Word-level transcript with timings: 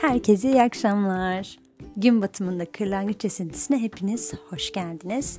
Herkese 0.00 0.50
iyi 0.50 0.62
akşamlar. 0.62 1.58
Gün 1.96 2.22
batımında 2.22 2.64
kırlangıç 2.64 3.24
esintisine 3.24 3.78
hepiniz 3.82 4.32
hoş 4.50 4.72
geldiniz. 4.72 5.38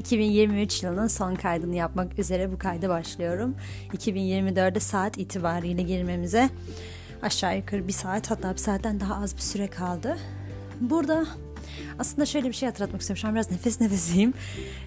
2023 0.00 0.82
yılının 0.82 1.06
son 1.06 1.34
kaydını 1.34 1.76
yapmak 1.76 2.18
üzere 2.18 2.52
bu 2.52 2.58
kayda 2.58 2.88
başlıyorum. 2.88 3.56
2024'de 3.96 4.80
saat 4.80 5.18
itibariyle 5.18 5.82
girmemize 5.82 6.48
aşağı 7.22 7.56
yukarı 7.56 7.88
bir 7.88 7.92
saat 7.92 8.30
hatta 8.30 8.52
bir 8.52 8.58
saatten 8.58 9.00
daha 9.00 9.22
az 9.22 9.36
bir 9.36 9.42
süre 9.42 9.66
kaldı. 9.68 10.18
Burada 10.80 11.26
aslında 11.98 12.26
şöyle 12.26 12.48
bir 12.48 12.54
şey 12.54 12.68
hatırlatmak 12.68 13.00
istiyorum. 13.00 13.20
Şu 13.20 13.28
an 13.28 13.34
biraz 13.34 13.50
nefes 13.50 13.80
nefeseyim. 13.80 14.34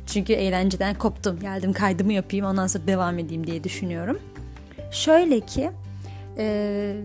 Çünkü 0.07 0.33
eğlenceden 0.33 0.97
koptum. 0.97 1.39
Geldim 1.39 1.73
kaydımı 1.73 2.13
yapayım 2.13 2.45
ondan 2.45 2.67
sonra 2.67 2.87
devam 2.87 3.19
edeyim 3.19 3.47
diye 3.47 3.63
düşünüyorum. 3.63 4.19
Şöyle 4.91 5.39
ki 5.39 5.71
e, 6.37 6.95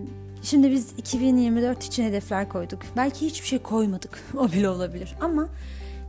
şimdi 0.43 0.71
biz 0.71 0.93
2024 0.99 1.85
için 1.85 2.05
hedefler 2.05 2.49
koyduk. 2.49 2.83
Belki 2.97 3.27
hiçbir 3.27 3.47
şey 3.47 3.59
koymadık. 3.59 4.23
O 4.39 4.53
bile 4.53 4.69
olabilir. 4.69 5.15
Ama 5.21 5.49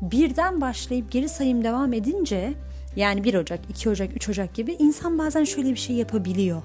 birden 0.02 0.62
başlayıp 0.62 1.12
geri 1.12 1.30
sayım 1.30 1.64
devam 1.64 1.94
edince 1.94 2.54
yani 2.96 3.24
1 3.24 3.34
Ocak, 3.34 3.60
2 3.70 3.90
Ocak, 3.90 4.16
3 4.16 4.30
Ocak 4.30 4.54
gibi 4.54 4.72
insan 4.80 5.18
bazen 5.18 5.44
şöyle 5.44 5.70
bir 5.70 5.76
şey 5.76 5.96
yapabiliyor 5.96 6.62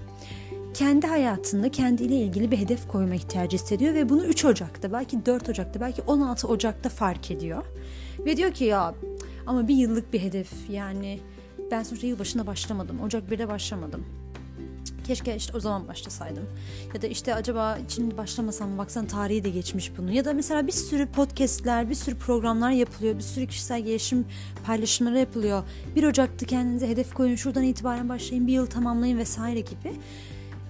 kendi 0.77 1.07
hayatında 1.07 1.71
kendiyle 1.71 2.17
ilgili 2.17 2.51
bir 2.51 2.57
hedef 2.57 2.89
koyma 2.89 3.15
ihtiyacı 3.15 3.57
hissediyor 3.57 3.95
ve 3.95 4.09
bunu 4.09 4.25
3 4.25 4.45
Ocak'ta 4.45 4.93
belki 4.93 5.27
4 5.27 5.49
Ocak'ta 5.49 5.81
belki 5.81 6.03
16 6.03 6.49
Ocak'ta 6.49 6.89
fark 6.89 7.31
ediyor. 7.31 7.65
Ve 8.19 8.37
diyor 8.37 8.53
ki 8.53 8.65
ya 8.65 8.95
ama 9.47 9.69
bir 9.69 9.75
yıllık 9.75 10.13
bir 10.13 10.21
hedef 10.21 10.51
yani 10.71 11.21
ben 11.71 11.83
sonuçta 11.83 12.07
yılbaşına 12.07 12.47
başlamadım. 12.47 13.01
Ocak 13.01 13.31
1'de 13.31 13.49
başlamadım. 13.49 14.07
Keşke 15.07 15.37
işte 15.37 15.57
o 15.57 15.61
zaman 15.61 15.89
başlasaydım. 15.89 16.45
Ya 16.95 17.03
da 17.03 17.07
işte 17.07 17.35
acaba 17.35 17.79
şimdi 17.89 18.17
başlamasam 18.17 18.79
baksan 18.79 19.07
tarihi 19.07 19.45
de 19.45 19.51
geçmiş 19.51 19.93
bunu. 19.99 20.13
Ya 20.13 20.25
da 20.25 20.33
mesela 20.33 20.67
bir 20.67 20.73
sürü 20.73 21.07
podcastler, 21.07 21.91
bir 21.91 21.95
sürü 21.95 22.17
programlar 22.17 22.71
yapılıyor. 22.71 23.15
Bir 23.15 23.23
sürü 23.23 23.47
kişisel 23.47 23.81
gelişim 23.81 24.27
paylaşımları 24.67 25.19
yapılıyor. 25.19 25.63
1 25.97 26.05
Ocak'ta 26.05 26.47
kendinize 26.47 26.89
hedef 26.89 27.15
koyun, 27.15 27.35
şuradan 27.35 27.63
itibaren 27.63 28.09
başlayın, 28.09 28.47
bir 28.47 28.53
yıl 28.53 28.67
tamamlayın 28.67 29.19
vesaire 29.19 29.61
gibi. 29.61 29.93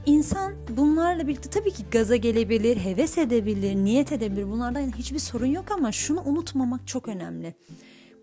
İnsan 0.07 0.55
bunlarla 0.77 1.27
birlikte 1.27 1.51
tabii 1.51 1.71
ki 1.71 1.85
gaza 1.91 2.17
gelebilir, 2.17 2.77
heves 2.77 3.19
edebilir, 3.19 3.77
niyet 3.77 4.13
edebilir. 4.13 4.51
Bunlardan 4.51 4.93
hiçbir 4.99 5.19
sorun 5.19 5.47
yok 5.47 5.71
ama 5.71 5.93
şunu 5.93 6.23
unutmamak 6.25 6.89
çok 6.89 7.09
önemli. 7.09 7.55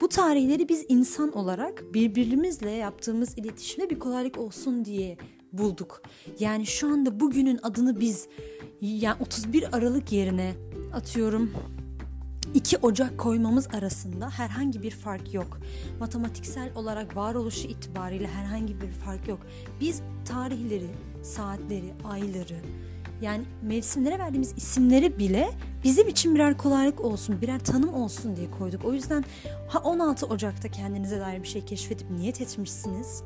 Bu 0.01 0.09
tarihleri 0.09 0.69
biz 0.69 0.85
insan 0.89 1.37
olarak 1.37 1.93
birbirimizle 1.93 2.71
yaptığımız 2.71 3.37
iletişimde 3.37 3.89
bir 3.89 3.99
kolaylık 3.99 4.37
olsun 4.37 4.85
diye 4.85 5.17
bulduk. 5.53 6.01
Yani 6.39 6.65
şu 6.65 6.87
anda 6.87 7.19
bugünün 7.19 7.59
adını 7.63 7.99
biz 7.99 8.27
yani 8.81 9.15
31 9.19 9.77
Aralık 9.77 10.11
yerine 10.11 10.53
atıyorum 10.93 11.51
2 12.53 12.77
Ocak 12.77 13.17
koymamız 13.17 13.67
arasında 13.73 14.29
herhangi 14.29 14.83
bir 14.83 14.91
fark 14.91 15.33
yok. 15.33 15.59
Matematiksel 15.99 16.69
olarak 16.75 17.17
varoluşu 17.17 17.67
itibariyle 17.67 18.27
herhangi 18.27 18.81
bir 18.81 18.91
fark 18.91 19.27
yok. 19.27 19.39
Biz 19.81 20.01
tarihleri, 20.25 20.89
saatleri, 21.21 21.93
ayları 22.03 22.55
yani 23.21 23.43
mevsimlere 23.61 24.19
verdiğimiz 24.19 24.53
isimleri 24.57 25.19
bile 25.19 25.49
bizim 25.83 26.07
için 26.07 26.35
birer 26.35 26.57
kolaylık 26.57 27.01
olsun, 27.01 27.41
birer 27.41 27.59
tanım 27.59 27.93
olsun 27.93 28.35
diye 28.35 28.51
koyduk. 28.51 28.85
O 28.85 28.93
yüzden 28.93 29.23
ha 29.67 29.79
16 29.79 30.25
Ocak'ta 30.25 30.67
kendinize 30.67 31.19
dair 31.19 31.43
bir 31.43 31.47
şey 31.47 31.65
keşfedip 31.65 32.11
niyet 32.11 32.41
etmişsiniz. 32.41 33.23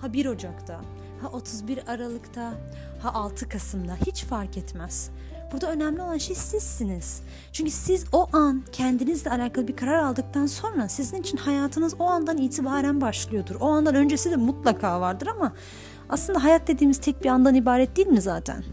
Ha 0.00 0.12
1 0.12 0.26
Ocak'ta, 0.26 0.80
ha 1.22 1.28
31 1.32 1.92
Aralık'ta, 1.92 2.52
ha 3.02 3.14
6 3.14 3.48
Kasım'da 3.48 3.96
hiç 4.06 4.24
fark 4.24 4.56
etmez. 4.56 5.10
Burada 5.52 5.72
önemli 5.72 6.02
olan 6.02 6.18
şey 6.18 6.36
sizsiniz. 6.36 7.22
Çünkü 7.52 7.70
siz 7.70 8.04
o 8.12 8.26
an 8.32 8.62
kendinizle 8.72 9.30
alakalı 9.30 9.68
bir 9.68 9.76
karar 9.76 9.98
aldıktan 9.98 10.46
sonra 10.46 10.88
sizin 10.88 11.20
için 11.20 11.36
hayatınız 11.36 11.94
o 11.98 12.04
andan 12.04 12.38
itibaren 12.38 13.00
başlıyordur. 13.00 13.56
O 13.60 13.68
andan 13.68 13.94
öncesi 13.94 14.30
de 14.30 14.36
mutlaka 14.36 15.00
vardır 15.00 15.26
ama 15.26 15.52
aslında 16.08 16.44
hayat 16.44 16.68
dediğimiz 16.68 16.98
tek 16.98 17.24
bir 17.24 17.28
andan 17.28 17.54
ibaret 17.54 17.96
değil 17.96 18.08
mi 18.08 18.20
zaten? 18.20 18.64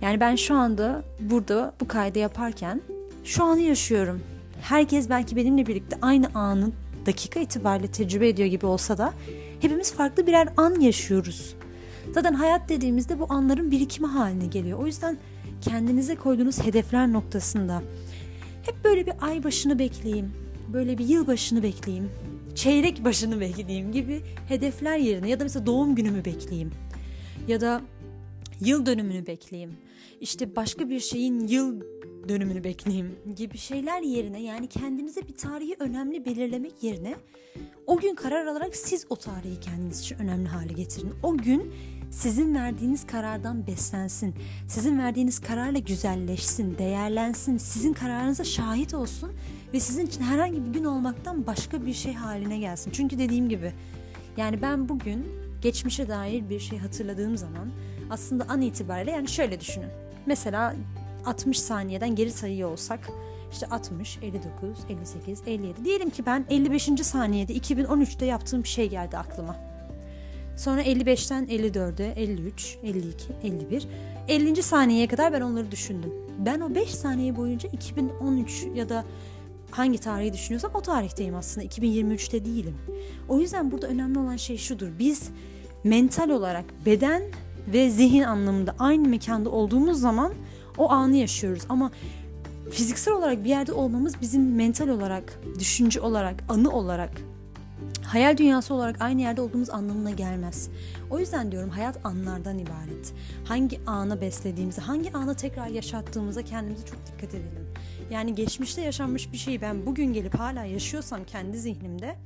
Yani 0.00 0.20
ben 0.20 0.36
şu 0.36 0.54
anda 0.54 1.02
burada 1.20 1.72
bu 1.80 1.88
kaydı 1.88 2.18
yaparken 2.18 2.82
şu 3.24 3.44
anı 3.44 3.60
yaşıyorum. 3.60 4.20
Herkes 4.60 5.10
belki 5.10 5.36
benimle 5.36 5.66
birlikte 5.66 5.98
aynı 6.02 6.26
anın 6.34 6.74
dakika 7.06 7.40
itibariyle 7.40 7.90
tecrübe 7.90 8.28
ediyor 8.28 8.48
gibi 8.48 8.66
olsa 8.66 8.98
da 8.98 9.12
hepimiz 9.60 9.92
farklı 9.92 10.26
birer 10.26 10.48
an 10.56 10.80
yaşıyoruz. 10.80 11.57
Zaten 12.14 12.32
hayat 12.32 12.68
dediğimizde 12.68 13.20
bu 13.20 13.26
anların 13.28 13.70
birikimi 13.70 14.06
haline 14.06 14.46
geliyor. 14.46 14.78
O 14.78 14.86
yüzden 14.86 15.18
kendinize 15.60 16.16
koyduğunuz 16.16 16.62
hedefler 16.62 17.12
noktasında 17.12 17.82
hep 18.62 18.84
böyle 18.84 19.06
bir 19.06 19.12
ay 19.20 19.44
başını 19.44 19.78
bekleyeyim, 19.78 20.32
böyle 20.72 20.98
bir 20.98 21.08
yıl 21.08 21.26
başını 21.26 21.62
bekleyeyim, 21.62 22.10
çeyrek 22.54 23.04
başını 23.04 23.40
bekleyeyim 23.40 23.92
gibi 23.92 24.22
hedefler 24.48 24.96
yerine 24.96 25.28
ya 25.28 25.40
da 25.40 25.44
mesela 25.44 25.66
doğum 25.66 25.94
günümü 25.94 26.24
bekleyeyim 26.24 26.70
ya 27.48 27.60
da 27.60 27.80
yıl 28.60 28.86
dönümünü 28.86 29.26
bekleyeyim. 29.26 29.72
İşte 30.20 30.56
başka 30.56 30.88
bir 30.88 31.00
şeyin 31.00 31.48
yıl 31.48 31.80
dönümünü 32.28 32.64
bekleyeyim 32.64 33.18
gibi 33.36 33.58
şeyler 33.58 34.02
yerine 34.02 34.42
yani 34.42 34.66
kendinize 34.66 35.28
bir 35.28 35.36
tarihi 35.36 35.76
önemli 35.78 36.24
belirlemek 36.24 36.82
yerine 36.82 37.14
o 37.86 37.96
gün 37.96 38.14
karar 38.14 38.46
alarak 38.46 38.76
siz 38.76 39.06
o 39.10 39.16
tarihi 39.16 39.60
kendiniz 39.60 40.00
için 40.00 40.18
önemli 40.18 40.48
hale 40.48 40.72
getirin. 40.72 41.12
O 41.22 41.36
gün 41.36 41.72
sizin 42.10 42.54
verdiğiniz 42.54 43.06
karardan 43.06 43.66
beslensin. 43.66 44.34
Sizin 44.68 44.98
verdiğiniz 44.98 45.38
kararla 45.38 45.78
güzelleşsin, 45.78 46.78
değerlensin. 46.78 47.58
Sizin 47.58 47.92
kararınıza 47.92 48.44
şahit 48.44 48.94
olsun 48.94 49.32
ve 49.74 49.80
sizin 49.80 50.06
için 50.06 50.22
herhangi 50.22 50.66
bir 50.66 50.72
gün 50.72 50.84
olmaktan 50.84 51.46
başka 51.46 51.86
bir 51.86 51.94
şey 51.94 52.14
haline 52.14 52.58
gelsin. 52.58 52.90
Çünkü 52.90 53.18
dediğim 53.18 53.48
gibi 53.48 53.72
yani 54.36 54.62
ben 54.62 54.88
bugün 54.88 55.26
geçmişe 55.62 56.08
dair 56.08 56.50
bir 56.50 56.60
şey 56.60 56.78
hatırladığım 56.78 57.36
zaman 57.36 57.68
aslında 58.10 58.44
an 58.48 58.60
itibariyle 58.60 59.10
yani 59.10 59.28
şöyle 59.28 59.60
düşünün. 59.60 59.90
Mesela 60.26 60.74
60 61.26 61.60
saniyeden 61.60 62.14
geri 62.14 62.30
sayıyor 62.30 62.70
olsak 62.70 63.08
işte 63.52 63.66
60, 63.66 64.18
59, 64.22 64.78
58, 64.88 65.42
57. 65.46 65.84
Diyelim 65.84 66.10
ki 66.10 66.26
ben 66.26 66.44
55. 66.50 66.88
saniyede 67.02 67.54
2013'te 67.54 68.26
yaptığım 68.26 68.62
bir 68.62 68.68
şey 68.68 68.90
geldi 68.90 69.18
aklıma. 69.18 69.67
Sonra 70.58 70.82
55'ten 70.82 71.46
54'e, 71.46 72.12
53, 72.22 72.78
52, 72.82 73.26
51. 73.42 73.88
50. 74.28 74.62
saniyeye 74.62 75.08
kadar 75.08 75.32
ben 75.32 75.40
onları 75.40 75.70
düşündüm. 75.70 76.12
Ben 76.38 76.60
o 76.60 76.74
5 76.74 76.94
saniye 76.94 77.36
boyunca 77.36 77.68
2013 77.68 78.66
ya 78.74 78.88
da 78.88 79.04
hangi 79.70 79.98
tarihi 79.98 80.32
düşünüyorsam 80.32 80.70
o 80.74 80.80
tarihteyim 80.80 81.34
aslında. 81.34 81.66
2023'te 81.66 82.44
değilim. 82.44 82.76
O 83.28 83.40
yüzden 83.40 83.70
burada 83.70 83.86
önemli 83.86 84.18
olan 84.18 84.36
şey 84.36 84.58
şudur. 84.58 84.88
Biz 84.98 85.30
mental 85.84 86.30
olarak 86.30 86.64
beden 86.86 87.22
ve 87.72 87.90
zihin 87.90 88.22
anlamında 88.22 88.74
aynı 88.78 89.08
mekanda 89.08 89.50
olduğumuz 89.50 90.00
zaman 90.00 90.32
o 90.78 90.90
anı 90.90 91.16
yaşıyoruz. 91.16 91.62
Ama 91.68 91.90
fiziksel 92.70 93.14
olarak 93.14 93.44
bir 93.44 93.48
yerde 93.48 93.72
olmamız 93.72 94.20
bizim 94.20 94.54
mental 94.54 94.88
olarak, 94.88 95.40
düşünce 95.58 96.00
olarak, 96.00 96.44
anı 96.48 96.70
olarak 96.72 97.10
hayal 98.04 98.36
dünyası 98.36 98.74
olarak 98.74 99.02
aynı 99.02 99.20
yerde 99.20 99.40
olduğumuz 99.40 99.70
anlamına 99.70 100.10
gelmez. 100.10 100.70
O 101.10 101.18
yüzden 101.18 101.52
diyorum 101.52 101.70
hayat 101.70 101.98
anlardan 102.04 102.58
ibaret. 102.58 103.14
Hangi 103.44 103.80
ana 103.86 104.20
beslediğimizi, 104.20 104.80
hangi 104.80 105.12
ana 105.12 105.34
tekrar 105.34 105.66
yaşattığımıza 105.66 106.42
kendimize 106.42 106.86
çok 106.86 107.06
dikkat 107.06 107.34
edelim. 107.34 107.72
Yani 108.10 108.34
geçmişte 108.34 108.82
yaşanmış 108.82 109.32
bir 109.32 109.38
şeyi 109.38 109.60
ben 109.60 109.86
bugün 109.86 110.12
gelip 110.12 110.34
hala 110.34 110.64
yaşıyorsam 110.64 111.24
kendi 111.24 111.58
zihnimde 111.58 112.16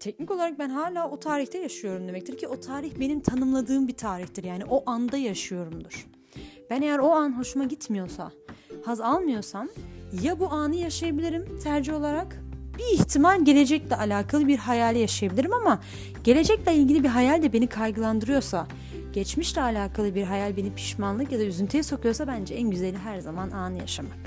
teknik 0.00 0.30
olarak 0.30 0.58
ben 0.58 0.68
hala 0.68 1.10
o 1.10 1.20
tarihte 1.20 1.58
yaşıyorum 1.58 2.08
demektir 2.08 2.38
ki 2.38 2.48
o 2.48 2.60
tarih 2.60 3.00
benim 3.00 3.20
tanımladığım 3.20 3.88
bir 3.88 3.96
tarihtir. 3.96 4.44
Yani 4.44 4.64
o 4.64 4.90
anda 4.90 5.16
yaşıyorumdur. 5.16 6.06
Ben 6.70 6.82
eğer 6.82 6.98
o 6.98 7.10
an 7.10 7.38
hoşuma 7.38 7.64
gitmiyorsa, 7.64 8.32
haz 8.84 9.00
almıyorsam 9.00 9.68
ya 10.22 10.40
bu 10.40 10.48
anı 10.48 10.76
yaşayabilirim 10.76 11.58
tercih 11.58 11.94
olarak 11.94 12.42
bir 12.80 12.98
ihtimal 12.98 13.44
gelecekle 13.44 13.96
alakalı 13.96 14.48
bir 14.48 14.58
hayal 14.58 14.96
yaşayabilirim 14.96 15.52
ama 15.52 15.80
gelecekle 16.24 16.74
ilgili 16.74 17.04
bir 17.04 17.08
hayal 17.08 17.42
de 17.42 17.52
beni 17.52 17.66
kaygılandırıyorsa, 17.66 18.66
geçmişle 19.12 19.62
alakalı 19.62 20.14
bir 20.14 20.22
hayal 20.22 20.56
beni 20.56 20.74
pişmanlık 20.74 21.32
ya 21.32 21.38
da 21.38 21.42
üzüntüye 21.42 21.82
sokuyorsa 21.82 22.26
bence 22.26 22.54
en 22.54 22.70
güzeli 22.70 22.98
her 22.98 23.18
zaman 23.18 23.50
anı 23.50 23.78
yaşamak. 23.78 24.18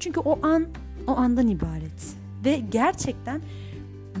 Çünkü 0.00 0.20
o 0.20 0.46
an 0.46 0.66
o 1.06 1.16
andan 1.16 1.48
ibaret 1.48 2.14
ve 2.44 2.62
gerçekten 2.72 3.42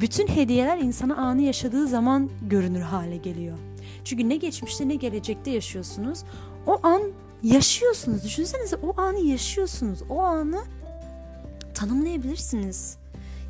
bütün 0.00 0.26
hediyeler 0.26 0.78
insana 0.78 1.16
anı 1.16 1.42
yaşadığı 1.42 1.86
zaman 1.86 2.30
görünür 2.42 2.80
hale 2.80 3.16
geliyor. 3.16 3.58
Çünkü 4.04 4.28
ne 4.28 4.36
geçmişte 4.36 4.88
ne 4.88 4.94
gelecekte 4.94 5.50
yaşıyorsunuz. 5.50 6.24
O 6.66 6.80
an 6.82 7.02
yaşıyorsunuz. 7.42 8.24
Düşünsenize 8.24 8.76
o 8.76 9.00
anı 9.00 9.18
yaşıyorsunuz. 9.20 9.98
O 10.10 10.20
anı 10.20 10.60
tanımlayabilirsiniz. 11.74 13.03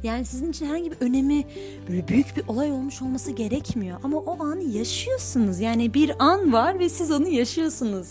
Yani 0.04 0.24
sizin 0.24 0.50
için 0.50 0.66
herhangi 0.66 0.90
bir 0.90 0.96
önemi 1.00 1.44
böyle 1.88 2.08
büyük 2.08 2.36
bir 2.36 2.48
olay 2.48 2.72
olmuş 2.72 3.02
olması 3.02 3.30
gerekmiyor. 3.30 3.98
Ama 4.02 4.18
o 4.18 4.44
anı 4.44 4.62
yaşıyorsunuz. 4.62 5.60
Yani 5.60 5.94
bir 5.94 6.12
an 6.18 6.52
var 6.52 6.78
ve 6.78 6.88
siz 6.88 7.10
onu 7.10 7.28
yaşıyorsunuz. 7.28 8.08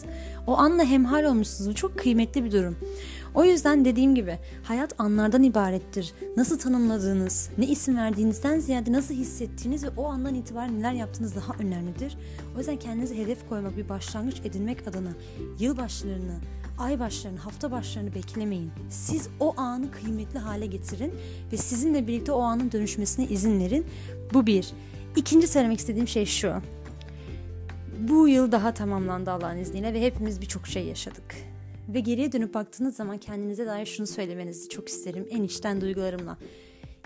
O 0.48 0.58
anla 0.58 0.84
hemhal 0.84 1.24
olmuşsunuz. 1.24 1.70
Bu 1.70 1.76
çok 1.76 1.98
kıymetli 1.98 2.46
bir 2.46 2.52
durum. 2.52 2.78
O 3.36 3.44
yüzden 3.44 3.86
dediğim 3.86 4.16
gibi 4.16 4.40
hayat 4.64 5.00
anlardan 5.00 5.44
ibarettir. 5.44 6.14
Nasıl 6.38 6.60
tanımladığınız, 6.60 7.50
ne 7.58 7.66
isim 7.66 7.98
verdiğinizden 7.98 8.60
ziyade 8.60 8.92
nasıl 8.92 9.14
hissettiğiniz 9.14 9.84
ve 9.84 9.90
o 9.98 10.06
andan 10.06 10.36
itibaren 10.36 10.80
neler 10.80 10.94
yaptığınız 10.94 11.36
daha 11.36 11.54
önemlidir. 11.60 12.18
O 12.56 12.58
yüzden 12.58 12.78
kendinize 12.78 13.18
hedef 13.18 13.50
koymak, 13.50 13.78
bir 13.78 13.90
başlangıç 13.90 14.36
edinmek 14.46 14.88
adına 14.88 15.14
yıl 15.60 15.78
başlarını, 15.78 16.36
ay 16.78 17.00
başlarını, 17.00 17.38
hafta 17.38 17.72
başlarını 17.72 18.16
beklemeyin. 18.16 18.72
Siz 18.90 19.30
o 19.40 19.54
anı 19.58 19.92
kıymetli 19.92 20.40
hale 20.40 20.66
getirin 20.66 21.14
ve 21.52 21.58
sizinle 21.58 22.08
birlikte 22.08 22.32
o 22.32 22.42
anın 22.42 22.72
dönüşmesine 22.72 23.26
izin 23.26 23.60
verin. 23.60 23.86
Bu 24.34 24.46
bir. 24.46 24.68
İkinci 25.16 25.48
söylemek 25.48 25.80
istediğim 25.80 26.08
şey 26.08 26.26
şu. 26.26 26.54
Bu 28.00 28.28
yıl 28.28 28.52
daha 28.52 28.74
tamamlandı 28.74 29.32
Allah'ın 29.32 29.58
izniyle 29.58 29.94
ve 29.94 30.02
hepimiz 30.02 30.42
birçok 30.42 30.68
şey 30.68 30.86
yaşadık. 30.86 31.36
Ve 31.90 32.00
geriye 32.00 32.32
dönüp 32.32 32.54
baktığınız 32.54 32.96
zaman 32.96 33.18
kendinize 33.18 33.66
dair 33.66 33.86
şunu 33.86 34.08
söylemenizi 34.08 34.70
çok 34.70 34.90
isterim 34.90 35.28
en 35.30 35.44
içten 35.44 35.82
duygularımla. 35.82 36.38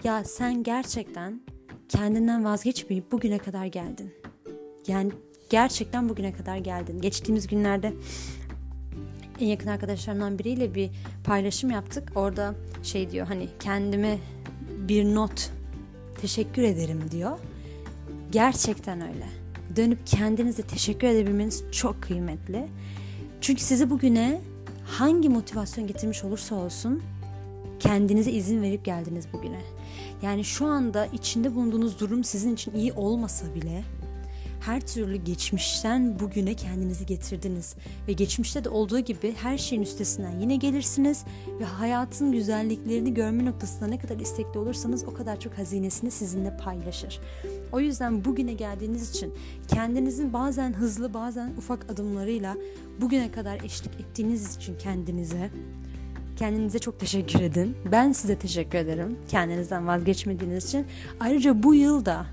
Ya 0.03 0.23
sen 0.23 0.63
gerçekten 0.63 1.41
kendinden 1.89 2.45
vazgeçmeyip 2.45 3.11
bugüne 3.11 3.37
kadar 3.37 3.65
geldin. 3.65 4.13
Yani 4.87 5.11
gerçekten 5.49 6.09
bugüne 6.09 6.33
kadar 6.33 6.57
geldin. 6.57 7.01
Geçtiğimiz 7.01 7.47
günlerde 7.47 7.93
en 9.41 9.47
yakın 9.47 9.67
arkadaşlarımdan 9.67 10.39
biriyle 10.39 10.75
bir 10.75 10.89
paylaşım 11.23 11.69
yaptık. 11.69 12.11
Orada 12.15 12.55
şey 12.83 13.11
diyor 13.11 13.27
hani 13.27 13.47
kendime 13.59 14.17
bir 14.77 15.05
not 15.05 15.51
teşekkür 16.21 16.61
ederim 16.61 17.01
diyor. 17.11 17.37
Gerçekten 18.31 19.01
öyle. 19.01 19.27
Dönüp 19.75 20.07
kendinize 20.07 20.61
teşekkür 20.63 21.07
edebilmeniz 21.07 21.63
çok 21.71 22.01
kıymetli. 22.01 22.67
Çünkü 23.41 23.61
sizi 23.61 23.89
bugüne 23.89 24.41
hangi 24.85 25.29
motivasyon 25.29 25.87
getirmiş 25.87 26.23
olursa 26.23 26.55
olsun 26.55 27.03
kendinize 27.79 28.31
izin 28.31 28.61
verip 28.61 28.85
geldiniz 28.85 29.25
bugüne. 29.33 29.61
Yani 30.21 30.43
şu 30.43 30.65
anda 30.65 31.05
içinde 31.05 31.55
bulunduğunuz 31.55 31.99
durum 31.99 32.23
sizin 32.23 32.53
için 32.53 32.71
iyi 32.71 32.93
olmasa 32.93 33.55
bile 33.55 33.83
her 34.67 34.81
türlü 34.81 35.15
geçmişten 35.15 36.19
bugüne 36.19 36.53
kendinizi 36.53 37.05
getirdiniz 37.05 37.75
ve 38.07 38.13
geçmişte 38.13 38.63
de 38.63 38.69
olduğu 38.69 38.99
gibi 38.99 39.33
her 39.35 39.57
şeyin 39.57 39.81
üstesinden 39.81 40.39
yine 40.39 40.55
gelirsiniz 40.55 41.23
ve 41.59 41.63
hayatın 41.63 42.31
güzelliklerini 42.31 43.13
görme 43.13 43.45
noktasında 43.45 43.87
ne 43.87 43.99
kadar 43.99 44.19
istekli 44.19 44.59
olursanız 44.59 45.03
o 45.03 45.13
kadar 45.13 45.39
çok 45.39 45.57
hazinesini 45.57 46.11
sizinle 46.11 46.57
paylaşır. 46.57 47.19
O 47.71 47.79
yüzden 47.79 48.25
bugüne 48.25 48.53
geldiğiniz 48.53 49.09
için 49.09 49.33
kendinizin 49.67 50.33
bazen 50.33 50.73
hızlı 50.73 51.13
bazen 51.13 51.53
ufak 51.57 51.91
adımlarıyla 51.91 52.57
bugüne 53.01 53.31
kadar 53.31 53.63
eşlik 53.63 53.99
ettiğiniz 53.99 54.55
için 54.55 54.77
kendinize 54.77 55.51
Kendinize 56.37 56.79
çok 56.79 56.99
teşekkür 56.99 57.41
edin. 57.41 57.77
Ben 57.91 58.11
size 58.11 58.39
teşekkür 58.39 58.77
ederim 58.77 59.17
kendinizden 59.29 59.87
vazgeçmediğiniz 59.87 60.65
için. 60.65 60.85
Ayrıca 61.19 61.63
bu 61.63 61.75
yılda 61.75 62.25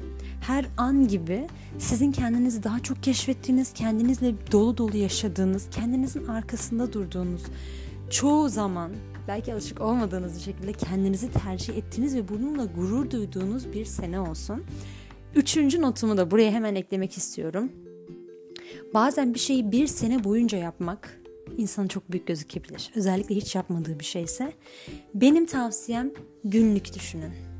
her 0.47 0.67
an 0.77 1.09
gibi 1.09 1.47
sizin 1.79 2.13
kendinizi 2.13 2.63
daha 2.63 2.81
çok 2.81 3.03
keşfettiğiniz, 3.03 3.73
kendinizle 3.73 4.35
dolu 4.53 4.77
dolu 4.77 4.97
yaşadığınız, 4.97 5.71
kendinizin 5.71 6.27
arkasında 6.27 6.93
durduğunuz, 6.93 7.43
çoğu 8.11 8.49
zaman 8.49 8.93
belki 9.29 9.53
alışık 9.53 9.81
olmadığınız 9.81 10.37
bir 10.37 10.41
şekilde 10.41 10.73
kendinizi 10.73 11.33
tercih 11.33 11.77
ettiğiniz 11.77 12.17
ve 12.17 12.29
bununla 12.29 12.65
gurur 12.65 13.11
duyduğunuz 13.11 13.73
bir 13.73 13.85
sene 13.85 14.21
olsun. 14.21 14.63
Üçüncü 15.35 15.83
notumu 15.83 16.17
da 16.17 16.31
buraya 16.31 16.51
hemen 16.51 16.75
eklemek 16.75 17.17
istiyorum. 17.17 17.73
Bazen 18.95 19.35
bir 19.35 19.39
şeyi 19.39 19.73
bir 19.73 19.87
sene 19.87 20.25
boyunca 20.25 20.59
yapmak 20.59 21.21
insana 21.57 21.89
çok 21.89 22.13
büyük 22.13 22.27
gözükebilir. 22.27 22.91
Özellikle 22.95 23.35
hiç 23.35 23.55
yapmadığı 23.55 24.01
bir 24.01 24.05
şeyse. 24.05 24.53
Benim 25.15 25.47
tavsiyem 25.47 26.11
günlük 26.45 26.95
düşünün 26.95 27.54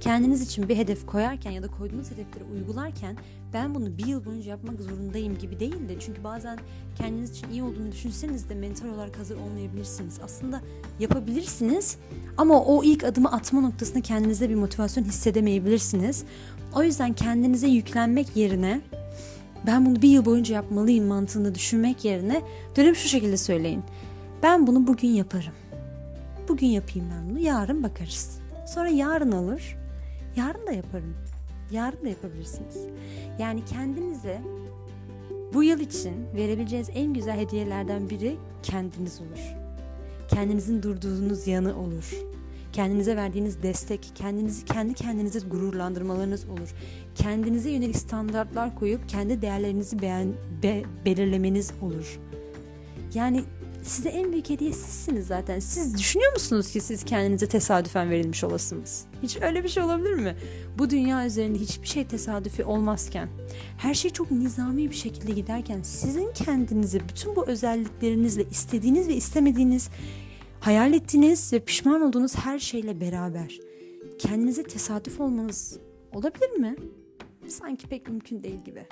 kendiniz 0.00 0.42
için 0.42 0.68
bir 0.68 0.76
hedef 0.76 1.06
koyarken 1.06 1.50
ya 1.50 1.62
da 1.62 1.68
koyduğunuz 1.68 2.10
hedefleri 2.10 2.44
uygularken 2.54 3.16
ben 3.54 3.74
bunu 3.74 3.98
bir 3.98 4.06
yıl 4.06 4.24
boyunca 4.24 4.50
yapmak 4.50 4.80
zorundayım 4.80 5.38
gibi 5.38 5.60
değil 5.60 5.88
de 5.88 6.00
çünkü 6.00 6.24
bazen 6.24 6.58
kendiniz 6.98 7.30
için 7.30 7.50
iyi 7.50 7.62
olduğunu 7.62 7.92
düşünseniz 7.92 8.48
de 8.48 8.54
mental 8.54 8.88
olarak 8.88 9.18
hazır 9.18 9.36
olmayabilirsiniz. 9.36 10.20
Aslında 10.24 10.60
yapabilirsiniz 10.98 11.96
ama 12.36 12.64
o 12.64 12.84
ilk 12.84 13.04
adımı 13.04 13.32
atma 13.32 13.60
noktasında 13.60 14.00
kendinize 14.00 14.50
bir 14.50 14.54
motivasyon 14.54 15.04
hissedemeyebilirsiniz. 15.04 16.24
O 16.74 16.82
yüzden 16.82 17.12
kendinize 17.12 17.68
yüklenmek 17.68 18.36
yerine 18.36 18.80
ben 19.66 19.86
bunu 19.86 20.02
bir 20.02 20.08
yıl 20.08 20.24
boyunca 20.24 20.54
yapmalıyım 20.54 21.06
mantığında 21.06 21.54
düşünmek 21.54 22.04
yerine 22.04 22.42
dönüp 22.76 22.96
şu 22.96 23.08
şekilde 23.08 23.36
söyleyin. 23.36 23.82
Ben 24.42 24.66
bunu 24.66 24.86
bugün 24.86 25.08
yaparım. 25.08 25.52
Bugün 26.48 26.66
yapayım 26.66 27.08
ben 27.10 27.30
bunu, 27.30 27.38
yarın 27.38 27.82
bakarız. 27.82 28.38
Sonra 28.66 28.88
yarın 28.88 29.32
olur. 29.32 29.76
Yarın 30.36 30.66
da 30.66 30.72
yaparım. 30.72 31.14
Yarın 31.70 32.04
da 32.04 32.08
yapabilirsiniz. 32.08 32.76
Yani 33.38 33.64
kendinize 33.64 34.40
bu 35.54 35.62
yıl 35.62 35.80
için 35.80 36.14
verebileceğiniz 36.36 36.90
en 36.94 37.14
güzel 37.14 37.38
hediyelerden 37.38 38.10
biri 38.10 38.36
kendiniz 38.62 39.20
olur. 39.20 39.54
Kendinizin 40.28 40.82
durduğunuz 40.82 41.46
yanı 41.46 41.78
olur. 41.80 42.14
Kendinize 42.72 43.16
verdiğiniz 43.16 43.62
destek, 43.62 44.12
kendinizi 44.14 44.64
kendi 44.64 44.94
kendinize 44.94 45.38
gururlandırmalarınız 45.48 46.48
olur. 46.48 46.74
Kendinize 47.14 47.70
yönelik 47.70 47.96
standartlar 47.96 48.74
koyup 48.74 49.08
kendi 49.08 49.42
değerlerinizi 49.42 50.02
beğen, 50.02 50.32
be, 50.62 50.82
belirlemeniz 51.04 51.72
olur. 51.82 52.18
Yani 53.14 53.44
size 53.86 54.08
en 54.08 54.32
büyük 54.32 54.50
hediye 54.50 54.72
sizsiniz 54.72 55.26
zaten. 55.26 55.58
Siz 55.58 55.98
düşünüyor 55.98 56.32
musunuz 56.32 56.72
ki 56.72 56.80
siz 56.80 57.04
kendinize 57.04 57.46
tesadüfen 57.46 58.10
verilmiş 58.10 58.44
olasınız? 58.44 59.04
Hiç 59.22 59.38
öyle 59.42 59.64
bir 59.64 59.68
şey 59.68 59.82
olabilir 59.82 60.14
mi? 60.14 60.36
Bu 60.78 60.90
dünya 60.90 61.26
üzerinde 61.26 61.58
hiçbir 61.58 61.86
şey 61.86 62.06
tesadüfi 62.06 62.64
olmazken, 62.64 63.28
her 63.78 63.94
şey 63.94 64.10
çok 64.10 64.30
nizami 64.30 64.90
bir 64.90 64.96
şekilde 64.96 65.32
giderken 65.32 65.82
sizin 65.82 66.32
kendinizi 66.32 67.00
bütün 67.08 67.36
bu 67.36 67.46
özelliklerinizle 67.46 68.44
istediğiniz 68.50 69.08
ve 69.08 69.14
istemediğiniz, 69.14 69.88
hayal 70.60 70.92
ettiğiniz 70.92 71.52
ve 71.52 71.58
pişman 71.58 72.02
olduğunuz 72.02 72.34
her 72.36 72.58
şeyle 72.58 73.00
beraber 73.00 73.58
kendinize 74.18 74.62
tesadüf 74.62 75.20
olmanız 75.20 75.78
olabilir 76.12 76.50
mi? 76.50 76.76
Sanki 77.48 77.86
pek 77.88 78.08
mümkün 78.08 78.42
değil 78.42 78.64
gibi. 78.64 78.86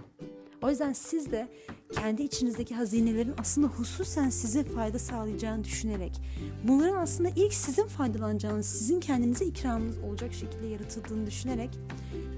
O 0.65 0.71
yüzden 0.71 0.93
siz 0.93 1.33
de 1.33 1.49
kendi 1.93 2.23
içinizdeki 2.23 2.75
hazinelerin 2.75 3.35
aslında 3.39 3.67
hususen 3.67 4.31
size 4.31 4.65
fayda 4.65 4.99
sağlayacağını 4.99 5.65
düşünerek, 5.65 6.21
bunların 6.63 6.97
aslında 6.97 7.31
ilk 7.37 7.55
sizin 7.55 7.87
faydalanacağınız, 7.87 8.67
sizin 8.67 9.01
kendinize 9.01 9.45
ikramınız 9.45 9.99
olacak 9.99 10.33
şekilde 10.35 10.67
yaratıldığını 10.67 11.27
düşünerek 11.27 11.71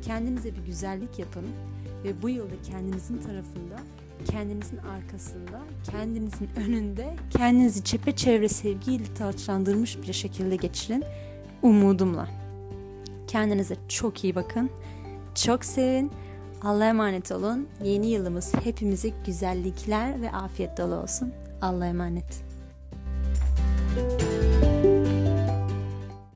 kendinize 0.03 0.57
bir 0.57 0.67
güzellik 0.67 1.19
yapın 1.19 1.45
ve 2.05 2.23
bu 2.23 2.29
yılda 2.29 2.55
kendinizin 2.71 3.19
tarafında, 3.19 3.77
kendinizin 4.25 4.79
arkasında, 4.79 5.61
kendinizin 5.91 6.49
önünde, 6.57 7.17
kendinizi 7.31 7.85
çepeçevre 7.85 8.49
sevgiyle 8.49 9.15
taçlandırmış 9.15 9.99
bir 10.03 10.13
şekilde 10.13 10.57
geçirin 10.57 11.05
umudumla. 11.63 12.29
Kendinize 13.27 13.77
çok 13.89 14.25
iyi 14.25 14.35
bakın. 14.35 14.71
Çok 15.35 15.65
sevin 15.65 16.11
Allah'a 16.63 16.89
emanet 16.89 17.33
olun. 17.33 17.69
Yeni 17.83 18.07
yılımız 18.07 18.55
hepimize 18.65 19.09
güzellikler 19.27 20.23
ve 20.23 20.33
afiyet 20.33 20.79
dolu 20.79 20.95
olsun. 20.95 21.33
Allah'a 21.63 21.87
emanet. 21.87 22.46